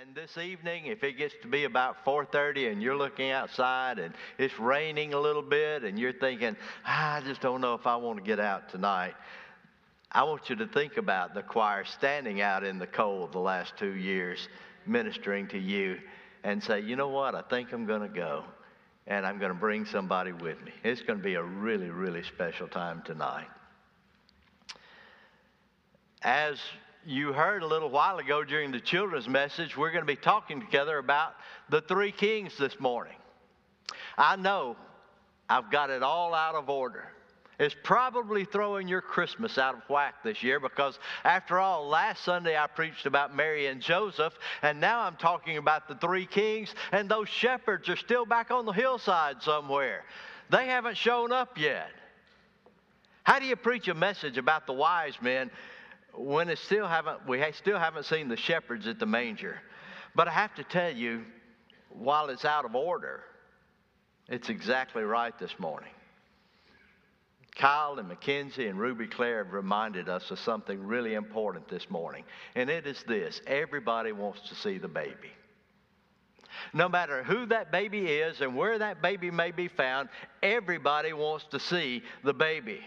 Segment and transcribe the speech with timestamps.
[0.00, 4.12] And this evening, if it gets to be about 4:30 and you're looking outside and
[4.38, 7.94] it's raining a little bit and you're thinking, ah, I just don't know if I
[7.94, 9.14] want to get out tonight.
[10.10, 13.76] I want you to think about the choir standing out in the cold the last
[13.76, 14.48] two years
[14.84, 16.00] ministering to you
[16.42, 18.44] and say, you know what, I think I'm going to go
[19.06, 20.72] and I'm going to bring somebody with me.
[20.82, 23.48] It's going to be a really, really special time tonight.
[26.22, 26.58] As
[27.06, 30.60] you heard a little while ago during the children's message, we're going to be talking
[30.60, 31.34] together about
[31.68, 33.16] the three kings this morning.
[34.16, 34.76] I know
[35.48, 37.08] I've got it all out of order.
[37.58, 42.56] It's probably throwing your Christmas out of whack this year because, after all, last Sunday
[42.56, 47.08] I preached about Mary and Joseph, and now I'm talking about the three kings, and
[47.08, 50.04] those shepherds are still back on the hillside somewhere.
[50.50, 51.90] They haven't shown up yet.
[53.22, 55.50] How do you preach a message about the wise men
[56.16, 59.60] when it still haven't, we still haven't seen the shepherds at the manger.
[60.14, 61.24] But I have to tell you,
[61.90, 63.22] while it's out of order,
[64.28, 65.90] it's exactly right this morning.
[67.56, 72.24] Kyle and Mackenzie and Ruby Claire have reminded us of something really important this morning,
[72.56, 75.30] and it is this everybody wants to see the baby.
[76.72, 80.08] No matter who that baby is and where that baby may be found,
[80.42, 82.80] everybody wants to see the baby.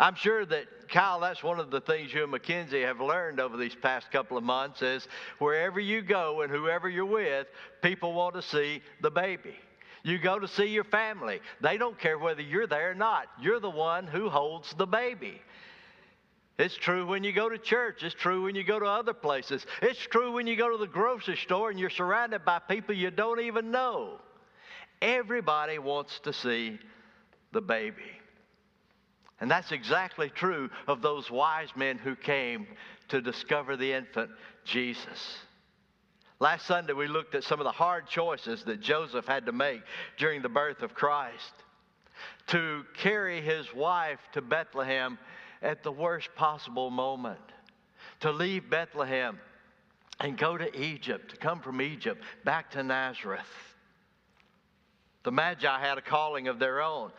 [0.00, 3.58] I'm sure that, Kyle, that's one of the things you and Mackenzie have learned over
[3.58, 5.06] these past couple of months is
[5.38, 7.46] wherever you go and whoever you're with,
[7.82, 9.54] people want to see the baby.
[10.02, 11.40] You go to see your family.
[11.60, 13.26] They don't care whether you're there or not.
[13.38, 15.42] You're the one who holds the baby.
[16.58, 18.02] It's true when you go to church.
[18.02, 19.66] It's true when you go to other places.
[19.82, 23.10] It's true when you go to the grocery store and you're surrounded by people you
[23.10, 24.18] don't even know.
[25.02, 26.78] Everybody wants to see
[27.52, 28.19] the baby.
[29.40, 32.66] And that's exactly true of those wise men who came
[33.08, 34.30] to discover the infant
[34.64, 35.38] Jesus.
[36.38, 39.82] Last Sunday, we looked at some of the hard choices that Joseph had to make
[40.18, 41.52] during the birth of Christ.
[42.48, 45.18] To carry his wife to Bethlehem
[45.62, 47.40] at the worst possible moment,
[48.20, 49.38] to leave Bethlehem
[50.18, 53.40] and go to Egypt, to come from Egypt back to Nazareth.
[55.22, 57.10] The Magi had a calling of their own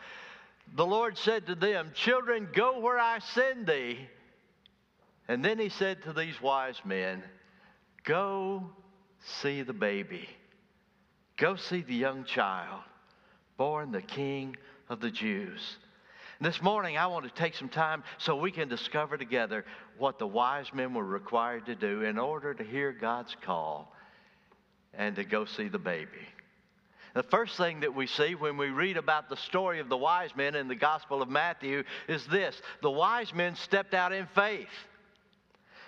[0.74, 4.08] the Lord said to them, Children, go where I send thee.
[5.28, 7.22] And then he said to these wise men,
[8.04, 8.70] Go
[9.40, 10.28] see the baby.
[11.36, 12.80] Go see the young child,
[13.56, 14.56] born the King
[14.88, 15.78] of the Jews.
[16.40, 19.64] This morning, I want to take some time so we can discover together
[19.96, 23.94] what the wise men were required to do in order to hear God's call
[24.92, 26.26] and to go see the baby.
[27.14, 30.34] The first thing that we see when we read about the story of the wise
[30.34, 34.68] men in the Gospel of Matthew is this the wise men stepped out in faith.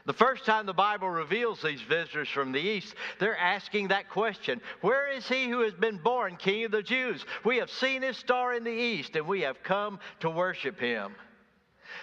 [0.06, 4.60] The first time the Bible reveals these visitors from the east, they're asking that question
[4.82, 7.24] Where is he who has been born King of the Jews?
[7.42, 11.14] We have seen his star in the east, and we have come to worship him.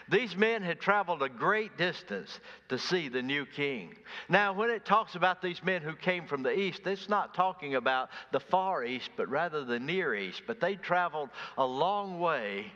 [0.09, 3.95] These men had traveled a great distance to see the new king.
[4.29, 7.75] Now, when it talks about these men who came from the east, it's not talking
[7.75, 10.41] about the far east, but rather the near east.
[10.47, 12.71] But they traveled a long way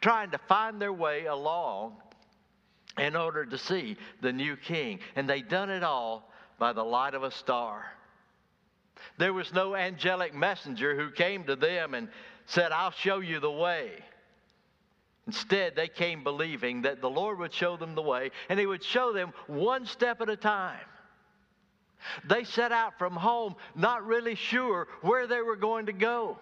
[0.00, 1.96] trying to find their way along
[2.98, 5.00] in order to see the new king.
[5.16, 7.84] And they done it all by the light of a star.
[9.18, 12.08] There was no angelic messenger who came to them and
[12.46, 13.92] said, I'll show you the way.
[15.30, 18.82] Instead, they came believing that the Lord would show them the way and He would
[18.82, 20.80] show them one step at a time.
[22.28, 26.36] They set out from home not really sure where they were going to go.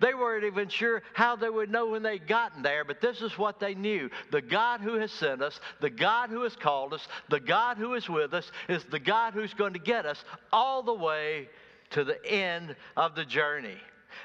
[0.00, 3.38] They weren't even sure how they would know when they'd gotten there, but this is
[3.38, 4.10] what they knew.
[4.32, 7.94] The God who has sent us, the God who has called us, the God who
[7.94, 11.48] is with us, is the God who's going to get us all the way
[11.90, 13.78] to the end of the journey.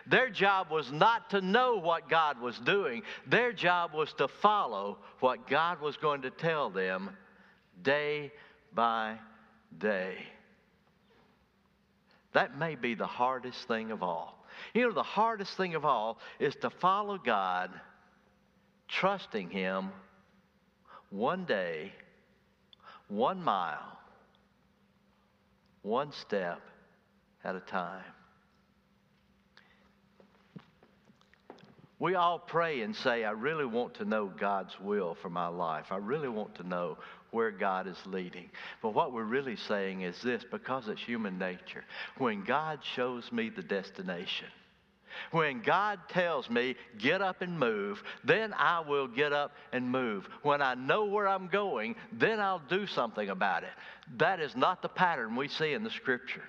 [0.07, 4.97] Their job was not to know what God was doing, their job was to follow
[5.19, 7.09] what God was going to tell them
[7.81, 8.31] day
[8.73, 9.17] by
[9.77, 10.15] day.
[12.33, 14.45] That may be the hardest thing of all.
[14.73, 17.71] You know, the hardest thing of all is to follow God,
[18.87, 19.89] trusting Him
[21.09, 21.91] one day,
[23.07, 23.99] one mile,
[25.81, 26.61] one step
[27.43, 28.03] at a time.
[32.01, 35.85] We all pray and say, I really want to know God's will for my life.
[35.91, 36.97] I really want to know
[37.29, 38.49] where God is leading.
[38.81, 41.83] But what we're really saying is this because it's human nature.
[42.17, 44.47] When God shows me the destination,
[45.31, 50.27] When God tells me, get up and move, then I will get up and move.
[50.43, 53.69] When I know where I'm going, then I'll do something about it.
[54.17, 56.43] That is not the pattern we see in the Scripture.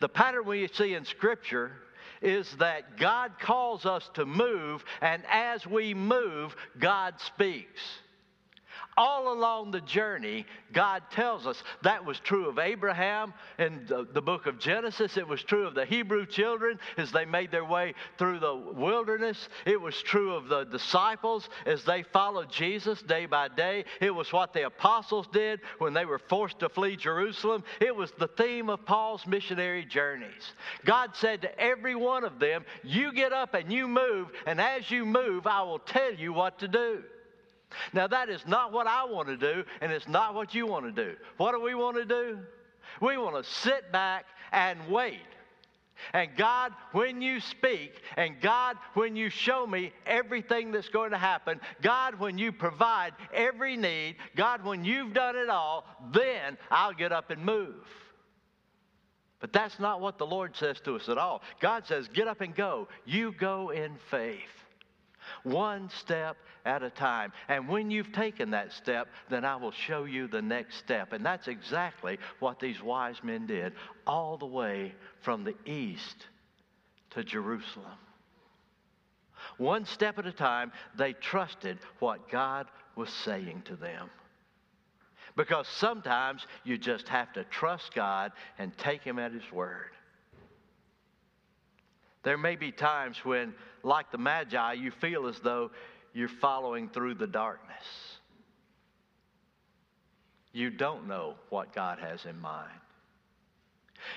[0.00, 1.72] The pattern we see in Scripture
[2.22, 7.80] is that God calls us to move, and as we move, God speaks
[8.96, 14.22] all along the journey, God tells us that was true of Abraham in the, the,
[14.22, 15.16] book of Genesis.
[15.16, 19.48] It was true of the Hebrew children as they made their way through the wilderness.
[19.66, 23.84] It was true of the disciples as they followed Jesus day by day.
[24.00, 27.64] It was what the apostles did when they were forced to flee Jerusalem.
[27.80, 30.54] It was the theme of Paul's missionary journeys.
[30.84, 34.90] God said to every one of them, You get up and you move, and as
[34.90, 37.02] you move, I will tell you what to do.
[37.92, 40.84] Now, that is not what I want to do, and it's not what you want
[40.86, 41.16] to do.
[41.36, 42.38] What do we want to do?
[43.00, 45.20] We want to sit back and wait.
[46.12, 51.18] And God, when you speak, and God, when you show me everything that's going to
[51.18, 56.92] happen, God, when you provide every need, God, when you've done it all, then I'll
[56.92, 57.86] get up and move.
[59.40, 61.42] But that's not what the Lord says to us at all.
[61.60, 62.88] God says, get up and go.
[63.04, 64.55] You go in faith.
[65.46, 67.32] One step at a time.
[67.46, 71.12] And when you've taken that step, then I will show you the next step.
[71.12, 73.74] And that's exactly what these wise men did,
[74.08, 76.26] all the way from the east
[77.10, 77.96] to Jerusalem.
[79.56, 82.66] One step at a time, they trusted what God
[82.96, 84.10] was saying to them.
[85.36, 89.90] Because sometimes you just have to trust God and take Him at His word.
[92.26, 95.70] There may be times when, like the Magi, you feel as though
[96.12, 97.86] you're following through the darkness.
[100.52, 102.80] You don't know what God has in mind.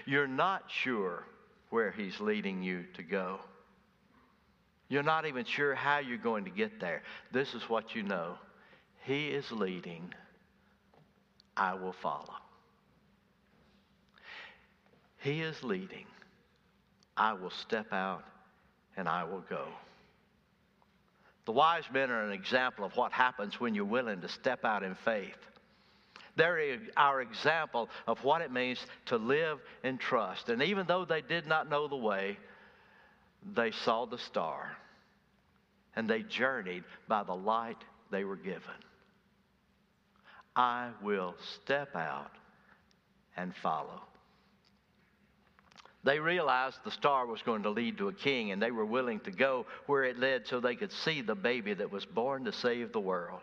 [0.08, 1.24] You're not sure
[1.70, 3.42] where He's leading you to go.
[4.88, 7.04] You're not even sure how you're going to get there.
[7.32, 8.40] This is what you know
[9.04, 10.16] He is leading,
[11.56, 12.34] I will follow.
[15.20, 16.08] He is leading,
[17.20, 18.24] I will step out
[18.96, 19.68] and I will go.
[21.46, 24.84] The wise men are an example of what happens when you're willing to step out
[24.84, 25.38] in faith.
[26.38, 30.48] They're our example of what it means to live in trust.
[30.48, 32.38] And even though they did not know the way,
[33.54, 34.78] they saw the star
[35.96, 38.62] and they journeyed by the light they were given.
[40.56, 42.32] I will step out
[43.36, 44.02] and follow.
[46.04, 49.20] They realized the star was going to lead to a king, and they were willing
[49.22, 52.54] to go where it led so they could see the baby that was born to
[52.54, 53.42] save the world.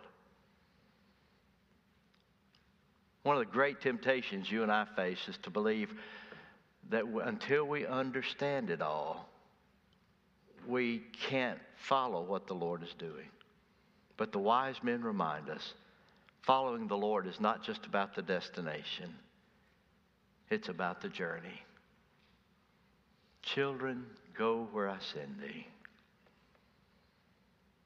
[3.24, 5.92] One of the great temptations you and I face is to believe
[6.90, 9.28] that until we understand it all,
[10.66, 13.28] we can't follow what the Lord is doing.
[14.16, 15.74] But the wise men remind us
[16.42, 19.12] following the Lord is not just about the destination,
[20.48, 21.62] it's about the journey.
[23.46, 24.04] Children,
[24.37, 25.66] go where I send thee.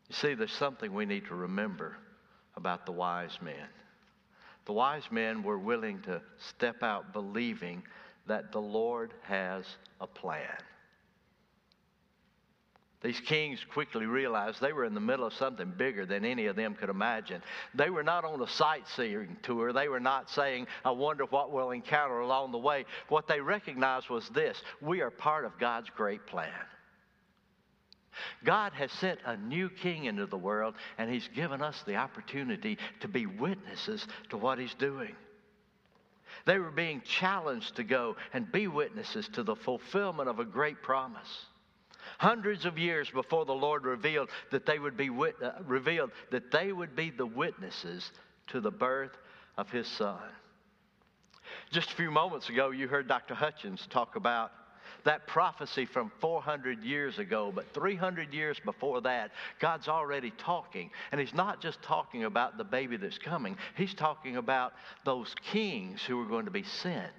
[0.08, 1.96] You see, there's something we need to remember
[2.56, 3.68] about the wise men.
[4.64, 7.82] The wise men were willing to step out believing
[8.26, 9.64] that the Lord has
[10.00, 10.56] a plan.
[13.02, 16.56] These kings quickly realized they were in the middle of something bigger than any of
[16.56, 17.42] them could imagine.
[17.74, 19.72] They were not on a sightseeing tour.
[19.72, 22.84] They were not saying, I wonder what we'll encounter along the way.
[23.08, 26.50] What they recognized was this we are part of God's great plan.
[28.44, 32.76] God has sent a new king into the world, and he's given us the opportunity
[33.00, 35.14] to be witnesses to what he's doing.
[36.44, 40.82] They were being challenged to go and be witnesses to the fulfillment of a great
[40.82, 41.46] promise
[42.18, 46.50] hundreds of years before the Lord revealed that they would be wit- uh, revealed that
[46.50, 48.10] they would be the witnesses
[48.48, 49.16] to the birth
[49.56, 50.20] of his son.
[51.70, 53.34] Just a few moments ago, you heard Dr.
[53.34, 54.52] Hutchins talk about
[55.04, 60.90] that prophecy from 400 years ago, but 300 years before that, God's already talking.
[61.10, 64.72] And He's not just talking about the baby that's coming, He's talking about
[65.04, 67.12] those kings who are going to be sent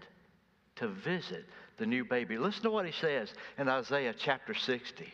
[0.78, 1.46] to visit
[1.82, 2.38] the new baby.
[2.38, 5.12] Listen to what he says in Isaiah chapter 60.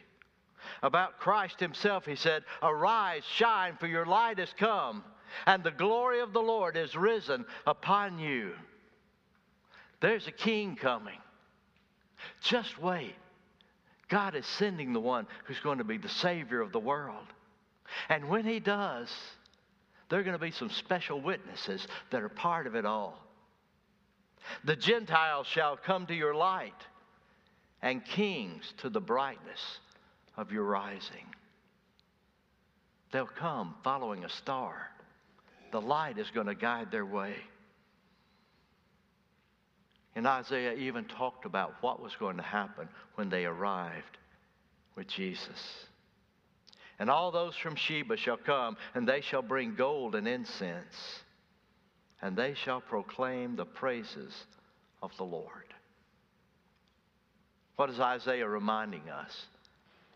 [0.84, 5.02] About Christ himself, he said, Arise, shine, for your light has come,
[5.46, 8.52] and the glory of the Lord is risen upon you.
[10.02, 11.20] There's a king coming.
[12.42, 13.16] Just wait.
[14.10, 17.26] God is sending the one who's going to be the Savior of the world.
[18.10, 19.10] And when he does,
[20.10, 23.27] there are going to be some special witnesses that are part of it all.
[24.64, 26.74] The Gentiles shall come to your light,
[27.82, 29.80] and kings to the brightness
[30.36, 31.26] of your rising.
[33.12, 34.90] They'll come following a star.
[35.72, 37.36] The light is going to guide their way.
[40.16, 44.18] And Isaiah even talked about what was going to happen when they arrived
[44.96, 45.86] with Jesus.
[47.00, 51.22] And all those from Sheba shall come, and they shall bring gold and incense,
[52.22, 54.34] and they shall proclaim the praises
[55.02, 55.74] of the Lord.
[57.76, 59.46] What is Isaiah reminding us?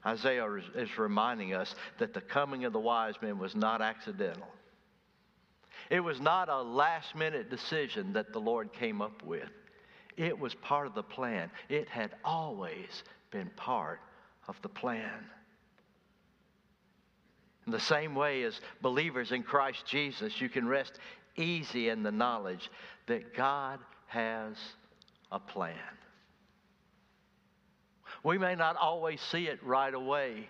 [0.06, 4.48] Isaiah is reminding us that the coming of the wise men was not accidental.
[5.92, 9.50] It was not a last minute decision that the Lord came up with.
[10.18, 11.52] It was part of the plan.
[11.70, 14.00] It had always been part
[14.48, 15.26] of the plan.
[17.68, 20.98] In the same way as believers in Christ Jesus, you can rest
[21.38, 22.70] easy in the knowledge
[23.08, 24.56] that God has
[25.32, 25.76] a plan.
[28.24, 30.48] We may not always see it right away.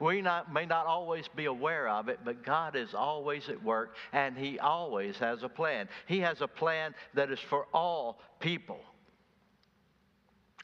[0.00, 3.94] We not, may not always be aware of it, but God is always at work
[4.12, 5.88] and He always has a plan.
[6.06, 8.80] He has a plan that is for all people.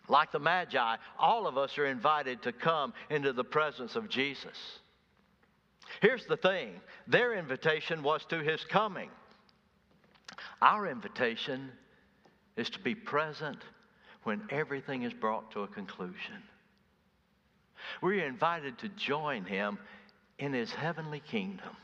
[0.09, 4.81] Like the Magi, all of us are invited to come into the presence of Jesus.
[6.01, 9.11] Here's the thing their invitation was to His coming,
[10.61, 11.71] our invitation
[12.57, 13.59] is to be present
[14.25, 16.43] when everything is brought to a conclusion.
[18.01, 19.79] We're invited to join him
[20.39, 21.77] in his heavenly kingdom.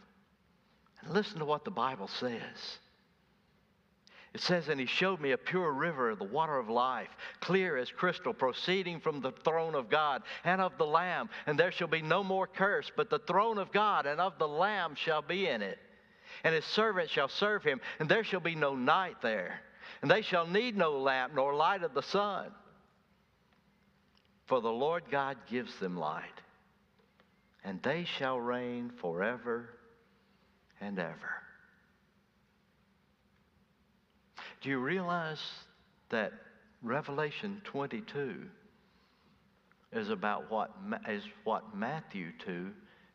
[1.02, 2.78] And listen to what the Bible says.
[4.38, 7.08] It says, And he showed me a pure river the water of life,
[7.40, 11.28] clear as crystal, proceeding from the throne of God and of the Lamb.
[11.48, 14.46] And there shall be no more curse, but the throne of God and of the
[14.46, 15.80] Lamb shall be in it.
[16.44, 19.60] And his servants shall serve him, and there shall be no night there.
[20.02, 22.52] And they shall need no lamp nor light of the sun
[24.46, 26.40] for the Lord God gives them light,
[27.64, 29.68] and they shall reign forever
[30.80, 31.47] and ever.
[34.60, 35.40] Do you realize
[36.10, 36.32] that
[36.82, 38.44] Revelation 22
[39.92, 40.70] is about what
[41.08, 42.70] is what Matthew 2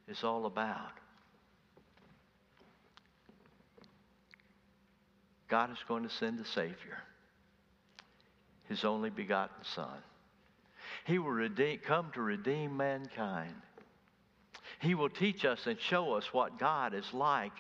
[0.07, 0.91] is all about?
[5.49, 6.97] God is going to send a Savior,
[8.69, 9.99] His only begotten Son.
[11.05, 13.53] He will redeem, come to redeem mankind.
[14.79, 17.51] He will teach us and show us what God is like.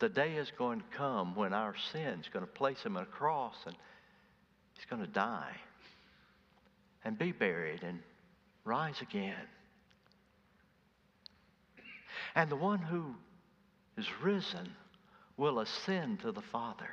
[0.00, 3.02] The day is going to come when our sin is going to place him on
[3.02, 3.76] a cross and
[4.74, 5.54] he's going to die
[7.04, 8.00] and be buried and
[8.64, 9.34] rise again.
[12.34, 13.14] And the one who
[13.98, 14.70] is risen
[15.36, 16.90] will ascend to the Father.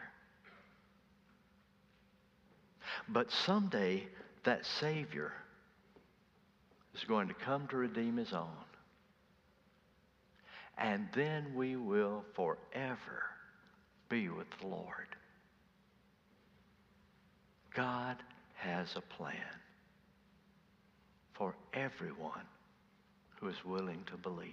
[3.08, 4.06] But someday
[4.44, 5.32] that Savior
[6.94, 8.67] is going to come to redeem his own.
[10.78, 13.24] And then we will forever
[14.10, 15.08] be with the Lord.
[17.76, 18.18] God
[18.56, 19.34] has a plan
[21.34, 22.46] for everyone
[23.40, 24.52] who is willing to believe.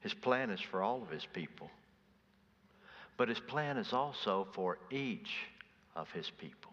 [0.00, 1.70] His plan is for all of his people.
[3.16, 5.30] But his plan is also for each
[5.94, 6.72] of his people.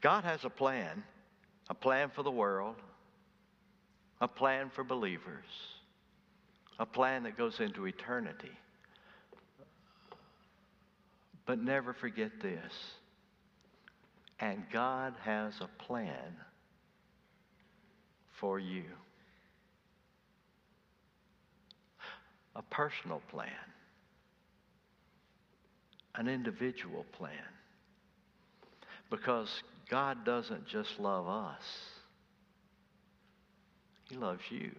[0.00, 1.04] God has a plan,
[1.68, 2.76] a plan for the world,
[4.20, 5.44] a plan for believers,
[6.78, 8.50] a plan that goes into eternity.
[11.46, 12.72] But never forget this.
[14.38, 16.36] And God has a plan
[18.38, 18.84] for you.
[22.56, 23.50] A personal plan
[26.14, 27.32] an individual plan.
[29.10, 29.48] Because
[29.88, 31.62] God doesn't just love us,
[34.10, 34.72] He loves you.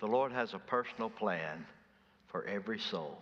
[0.00, 1.66] The Lord has a personal plan
[2.28, 3.18] for every soul.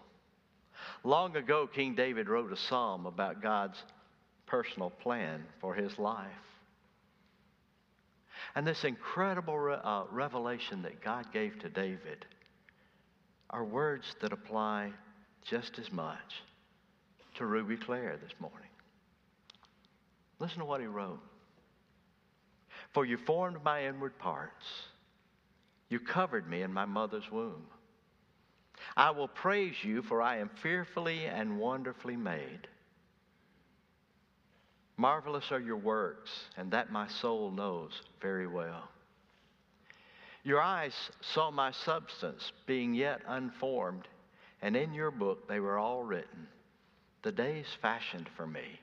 [1.03, 3.83] Long ago, King David wrote a psalm about God's
[4.47, 6.31] personal plan for his life.
[8.55, 12.25] And this incredible re- uh, revelation that God gave to David
[13.51, 14.93] are words that apply
[15.45, 16.43] just as much
[17.35, 18.70] to Ruby Claire this morning.
[20.41, 21.21] Listen to what he wrote.
[22.93, 24.67] For you formed my inward parts,
[25.89, 27.67] you covered me in my mother's womb.
[28.97, 32.67] I will praise you, for I am fearfully and wonderfully made.
[34.97, 38.89] Marvelous are your works, and that my soul knows very well.
[40.43, 44.09] Your eyes saw my substance being yet unformed,
[44.63, 46.47] and in your book they were all written,
[47.23, 48.81] the days fashioned for me,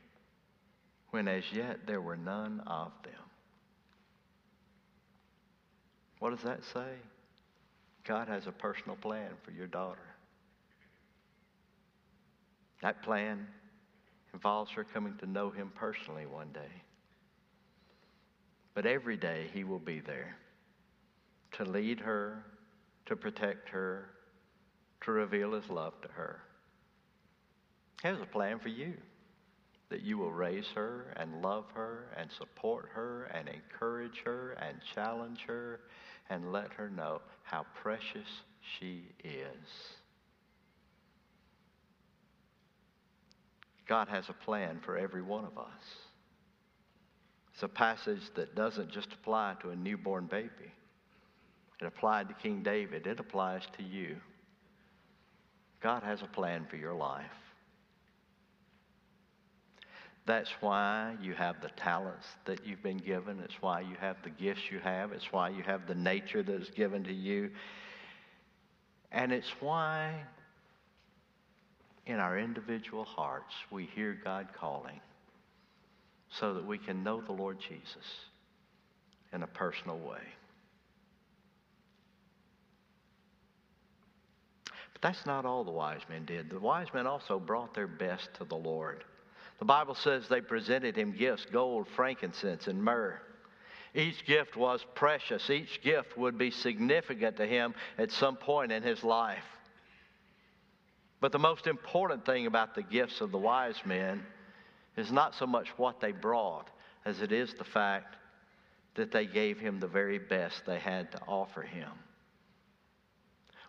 [1.17, 3.13] when as yet there were none of them.
[6.19, 6.93] What does that say?
[8.03, 10.13] God has a personal plan for your daughter.
[12.83, 13.47] That plan
[14.31, 16.83] involves her coming to know Him personally one day.
[18.75, 20.37] But every day He will be there
[21.53, 22.43] to lead her,
[23.07, 24.11] to protect her,
[25.01, 26.41] to reveal His love to her.
[28.03, 28.93] He has a plan for you
[29.89, 34.77] that you will raise her and love her and support her and encourage her and
[34.93, 35.79] challenge her
[36.29, 38.27] and let her know how precious
[38.77, 39.69] she is.
[43.87, 45.83] God has a plan for every one of us.
[47.53, 50.71] It's a passage that doesn't just apply to a newborn baby.
[51.81, 53.07] It applied to King David.
[53.07, 54.17] It applies to you.
[55.81, 57.25] God has a plan for your life.
[60.27, 63.39] That's why you have the talents that you've been given.
[63.39, 65.13] It's why you have the gifts you have.
[65.13, 67.49] It's why you have the nature that is given to you.
[69.09, 70.21] And it's why
[72.05, 74.99] in our individual hearts we hear God calling
[76.29, 78.05] so that we can know the Lord Jesus
[79.31, 80.19] in a personal way.
[84.91, 86.49] But that's not all the wise men did.
[86.49, 89.05] The wise men also brought their best to the Lord.
[89.59, 93.19] The Bible says they presented him gifts gold, frankincense, and myrrh.
[93.95, 95.49] Each gift was precious.
[95.49, 99.45] Each gift would be significant to him at some point in his life.
[101.19, 104.23] But the most important thing about the gifts of the wise men
[104.95, 106.69] is not so much what they brought
[107.05, 108.15] as it is the fact
[108.95, 111.89] that they gave him the very best they had to offer him.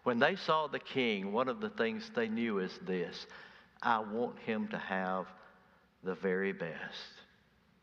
[0.02, 3.26] When they saw the king, one of the things they knew is this
[3.82, 5.26] I want him to have
[6.02, 7.12] the very best.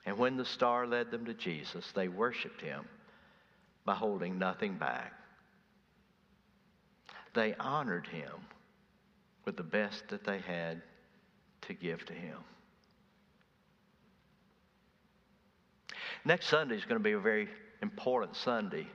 [0.05, 2.85] And when the star led them to Jesus, they worshiped him
[3.85, 5.13] by holding nothing back.
[7.33, 8.31] They honored him
[9.45, 10.81] with the best that they had
[11.61, 12.37] to give to him.
[16.23, 17.47] Next Sunday is going to be a very
[17.81, 18.87] important Sunday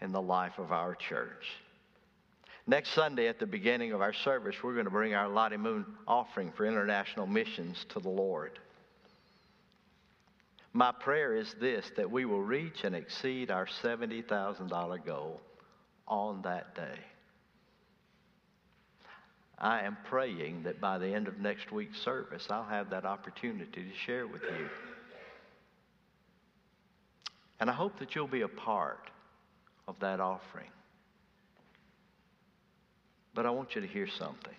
[0.00, 1.46] in the life of our church.
[2.66, 5.84] Next Sunday, at the beginning of our service, we're going to bring our Lottie Moon
[6.08, 8.58] offering for international missions to the Lord.
[10.72, 15.40] My prayer is this that we will reach and exceed our $70,000 goal
[16.08, 16.98] on that day.
[19.58, 23.84] I am praying that by the end of next week's service, I'll have that opportunity
[23.84, 24.68] to share with you.
[27.60, 29.10] And I hope that you'll be a part
[29.86, 30.68] of that offering.
[33.34, 34.54] But I want you to hear something.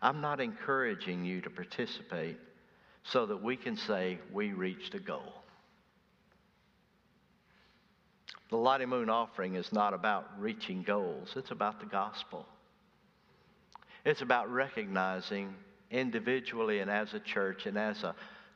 [0.00, 2.38] I'm not encouraging you to participate
[3.04, 5.32] so that we can say we reached a goal.
[8.50, 12.46] The Lottie Moon offering is not about reaching goals, it's about the gospel.
[14.04, 15.54] It's about recognizing
[15.90, 18.14] individually and as a church and as a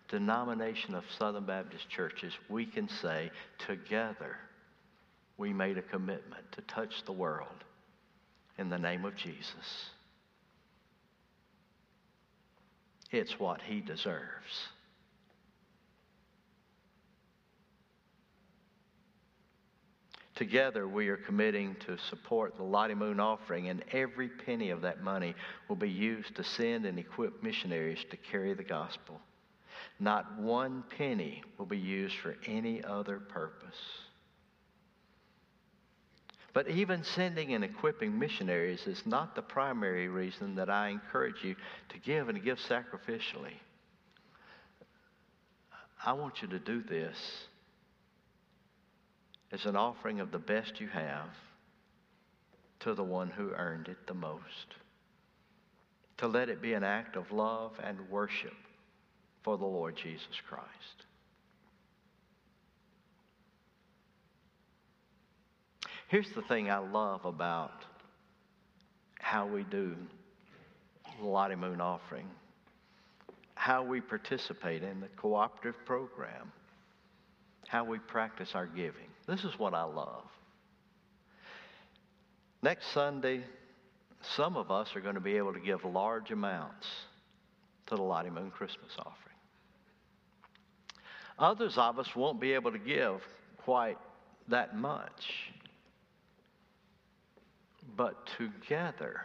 [0.09, 4.37] denomination of Southern Baptist churches, we can say together
[5.39, 7.65] we made a commitment to touch the world
[8.59, 9.91] in the name of Jesus.
[13.11, 14.69] It's what he deserves.
[20.35, 25.03] Together, we are committing to support the Lottie Moon offering, and every penny of that
[25.03, 25.35] money
[25.69, 29.21] will be used to send and equip missionaries to carry the gospel.
[29.99, 33.75] Not one penny will be used for any other purpose.
[36.53, 41.55] But even sending and equipping missionaries is not the primary reason that I encourage you
[41.91, 43.55] to give and give sacrificially.
[46.05, 47.17] I want you to do this
[49.53, 51.31] as an offering of the best you have
[52.81, 54.77] to the one who earned it the most.
[56.19, 58.55] To let it be an act of love and worship
[59.43, 61.07] for the Lord Jesus Christ.
[66.09, 67.85] Here's the thing I love about
[69.21, 69.95] how we do
[71.21, 72.27] the Lottie Moon offering,
[73.55, 76.51] how we participate in the cooperative program,
[77.67, 79.09] how we practice our giving.
[79.27, 80.25] This is what I love.
[82.63, 83.43] Next Sunday,
[84.37, 86.87] some of us are going to be able to give large amounts
[87.89, 89.15] to the Lottie Moon Christmas offering.
[91.39, 93.21] Others of us won't be able to give
[93.59, 93.99] quite
[94.49, 95.53] that much.
[97.99, 99.23] But together,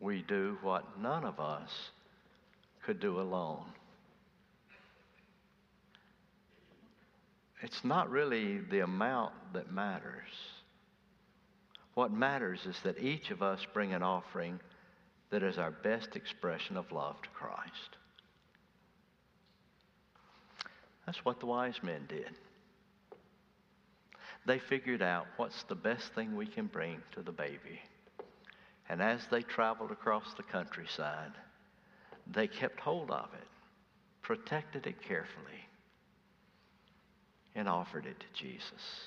[0.00, 1.70] we do what none of us
[2.82, 3.66] could do alone.
[7.60, 10.30] It's not really the amount that matters.
[11.92, 14.60] What matters is that each of us bring an offering
[15.28, 17.98] that is our best expression of love to Christ.
[21.04, 22.30] That's what the wise men did.
[24.48, 27.82] They figured out what's the best thing we can bring to the baby.
[28.88, 31.32] And as they traveled across the countryside,
[32.26, 33.46] they kept hold of it,
[34.22, 35.68] protected it carefully,
[37.54, 39.02] and offered it to Jesus.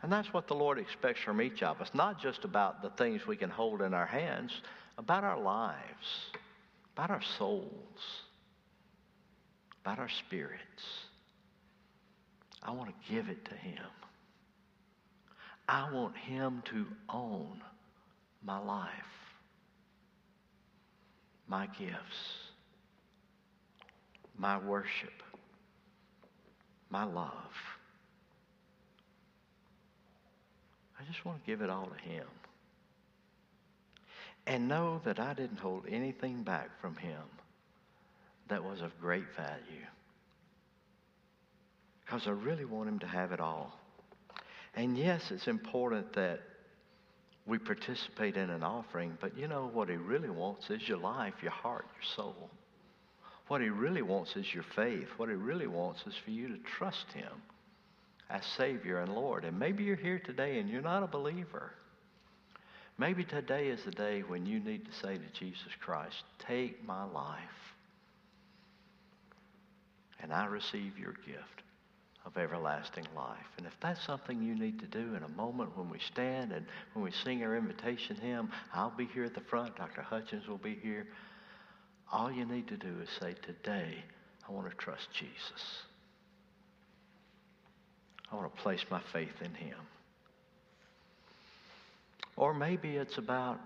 [0.00, 3.26] And that's what the Lord expects from each of us, not just about the things
[3.26, 4.52] we can hold in our hands,
[4.98, 6.30] about our lives,
[6.94, 8.22] about our souls,
[9.82, 11.07] about our spirits.
[12.62, 13.84] I want to give it to Him.
[15.68, 17.60] I want Him to own
[18.42, 18.90] my life,
[21.46, 22.52] my gifts,
[24.38, 25.22] my worship,
[26.90, 27.32] my love.
[30.98, 32.26] I just want to give it all to Him.
[34.46, 37.20] And know that I didn't hold anything back from Him
[38.48, 39.86] that was of great value.
[42.08, 43.78] Because I really want Him to have it all.
[44.74, 46.40] And yes, it's important that
[47.46, 51.34] we participate in an offering, but you know what He really wants is your life,
[51.42, 52.48] your heart, your soul.
[53.48, 55.08] What He really wants is your faith.
[55.18, 57.42] What He really wants is for you to trust Him
[58.30, 59.44] as Savior and Lord.
[59.44, 61.72] And maybe you're here today and you're not a believer.
[62.96, 67.04] Maybe today is the day when you need to say to Jesus Christ, Take my
[67.04, 67.38] life,
[70.20, 71.62] and I receive your gift
[72.28, 73.46] of everlasting life.
[73.56, 76.66] And if that's something you need to do in a moment when we stand and
[76.92, 79.76] when we sing our invitation hymn, I'll be here at the front.
[79.76, 80.02] Dr.
[80.02, 81.06] Hutchins will be here.
[82.12, 84.04] All you need to do is say, Today,
[84.46, 85.82] I want to trust Jesus.
[88.30, 89.78] I want to place my faith in Him.
[92.36, 93.58] Or maybe it's about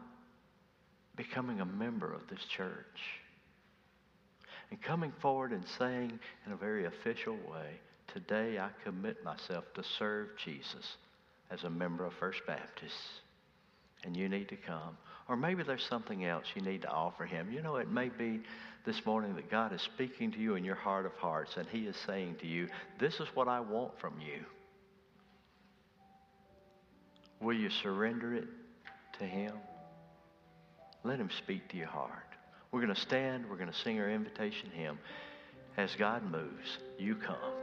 [1.17, 2.73] becoming a member of this church
[4.71, 7.81] and coming forward and saying in a very official way,
[8.13, 10.97] Today I commit myself to serve Jesus
[11.51, 12.95] as a member of First Baptist.
[14.05, 14.97] And you need to come.
[15.29, 17.51] Or maybe there's something else you need to offer him.
[17.51, 18.41] You know, it may be
[18.85, 21.87] this morning that God is speaking to you in your heart of hearts and he
[21.87, 24.45] is saying to you, This is what I want from you.
[27.41, 28.49] Will you surrender it
[29.19, 29.53] to him?
[31.05, 32.11] Let him speak to your heart.
[32.71, 33.49] We're going to stand.
[33.49, 34.99] We're going to sing our invitation hymn.
[35.77, 37.62] As God moves, you come.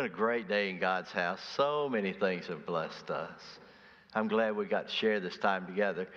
[0.00, 1.40] Been a great day in God's house.
[1.56, 3.38] So many things have blessed us.
[4.14, 6.08] I'm glad we got to share this time together.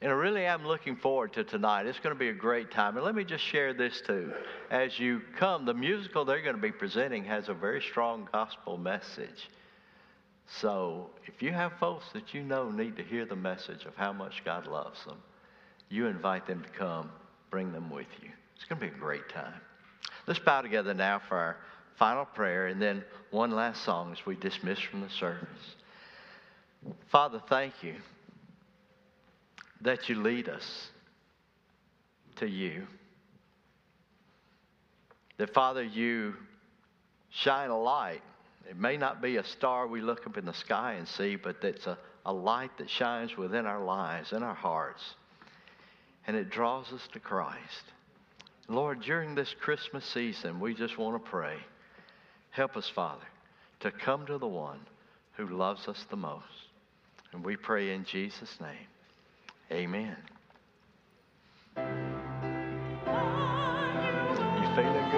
[0.00, 1.86] And I really am looking forward to tonight.
[1.86, 2.94] It's going to be a great time.
[2.96, 4.32] And let me just share this too.
[4.70, 8.78] As you come, the musical they're going to be presenting has a very strong gospel
[8.78, 9.50] message.
[10.46, 14.12] So if you have folks that you know need to hear the message of how
[14.12, 15.18] much God loves them,
[15.88, 17.10] you invite them to come,
[17.50, 18.30] bring them with you.
[18.54, 19.60] It's going to be a great time.
[20.28, 21.56] Let's bow together now for our
[21.98, 25.48] final prayer and then one last song as we dismiss from the service.
[27.10, 27.96] Father, thank you
[29.80, 30.88] that you lead us
[32.36, 32.86] to you.
[35.38, 36.34] That, Father, you
[37.30, 38.22] shine a light.
[38.68, 41.56] It may not be a star we look up in the sky and see, but
[41.62, 45.02] it's a, a light that shines within our lives, in our hearts,
[46.26, 47.84] and it draws us to Christ.
[48.68, 51.56] Lord, during this Christmas season, we just want to pray.
[52.50, 53.26] Help us, Father,
[53.80, 54.80] to come to the one
[55.32, 56.44] who loves us the most.
[57.32, 58.86] And we pray in Jesus' name.
[59.70, 60.16] Amen.
[61.76, 61.84] You
[64.74, 65.17] feeling good?